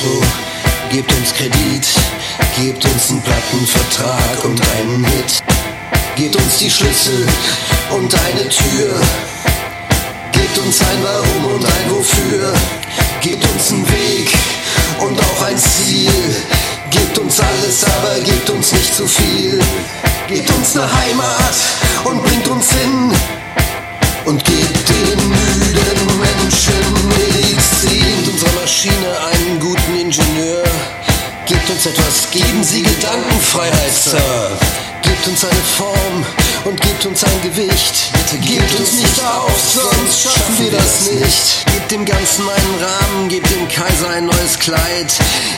Auto, 0.00 0.22
gebt 0.90 1.12
uns 1.12 1.32
Kredit, 1.34 1.86
gebt 2.56 2.84
uns 2.84 3.10
einen 3.10 3.22
Plattenvertrag 3.22 4.44
und 4.44 4.60
einen 4.76 5.04
Hit. 5.04 5.42
Gebt 6.16 6.36
uns 6.36 6.58
die 6.58 6.70
Schlüssel 6.70 7.26
und 7.90 8.14
eine 8.14 8.48
Tür. 8.48 8.94
Gebt 10.32 10.58
uns 10.58 10.80
ein 10.80 11.02
Warum 11.02 11.54
und 11.54 11.64
ein 11.64 11.90
Wofür. 11.90 12.52
Gebt 13.20 13.44
uns 13.52 13.72
einen 13.72 13.88
Weg 13.88 14.32
und 15.00 15.18
auch 15.18 15.42
ein 15.46 15.58
Ziel. 15.58 16.12
Gebt 16.90 17.18
uns 17.18 17.40
alles, 17.40 17.84
aber 17.84 18.20
gebt 18.20 18.48
uns 18.50 18.72
nicht 18.72 18.94
zu 18.94 19.06
viel. 19.06 19.58
Gebt 20.28 20.50
uns 20.50 20.76
eine 20.76 20.86
Heimat 20.92 21.54
und 22.04 22.22
bringt 22.22 22.48
uns 22.48 22.70
hin. 22.72 22.99
Einen 29.10 29.60
guten 29.60 29.96
Ingenieur. 29.96 30.64
Gebt 31.46 31.68
uns 31.70 31.86
etwas, 31.86 32.30
geben 32.30 32.62
Sie 32.62 32.82
Gedankenfreiheit, 32.82 33.92
Sir. 33.92 34.50
Gebt 35.02 35.26
uns 35.26 35.44
eine 35.44 35.62
Form 35.76 36.24
und 36.64 36.80
gebt 36.80 37.04
uns 37.06 37.24
ein 37.24 37.42
Gewicht. 37.42 38.12
Bitte 38.12 38.38
gebt 38.38 38.78
uns 38.78 38.92
nicht 38.92 39.24
auf, 39.24 39.52
sonst 39.58 40.22
schaffen 40.22 40.58
wir 40.58 40.70
das 40.70 41.10
nicht. 41.10 41.66
Gebt 41.72 41.90
dem 41.90 42.04
Ganzen 42.04 42.48
einen 42.48 42.74
Rahmen, 42.80 43.28
gebt 43.28 43.50
dem 43.50 43.68
Kaiser 43.68 44.10
ein 44.10 44.26
neues 44.26 44.58
Kleid. 44.58 45.12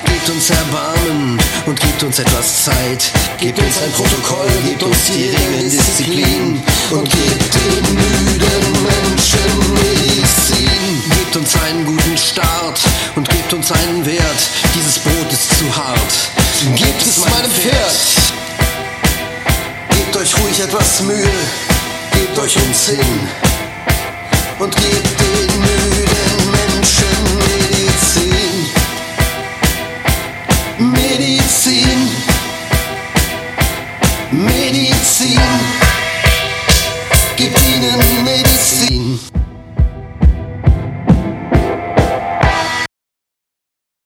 Gebt 0.05 0.29
uns 0.31 0.51
Erbarmen 0.51 1.39
und 1.67 1.81
gebt 1.81 2.03
uns 2.03 2.19
etwas 2.19 2.65
Zeit. 2.65 3.11
Gebt 3.39 3.59
uns 3.59 3.77
ein 3.79 3.93
Protokoll, 3.93 4.49
gebt 4.65 4.83
uns 4.83 4.97
die 5.09 5.27
Regeln, 5.27 5.71
Disziplin. 5.71 6.63
Und 6.91 7.11
gebt 7.11 7.55
den 7.55 7.92
gebt 13.83 13.89
uns 13.89 13.89
einen 13.89 14.07
Wert. 14.07 14.51
Dieses 14.75 14.99
Brot 14.99 15.33
ist 15.33 15.59
zu 15.59 15.77
hart. 15.77 16.13
Gebt 16.77 17.03
es 17.03 17.19
meinem 17.19 17.51
Pferd. 17.51 17.97
Gebt 19.91 20.17
euch 20.17 20.39
ruhig 20.39 20.61
etwas 20.61 21.03
Mühe, 21.03 21.31
gebt 22.13 22.39
euch 22.39 22.57
uns 22.57 22.89
hin 22.89 23.29
und 24.59 24.75
gebt 24.77 25.21
den 25.21 25.32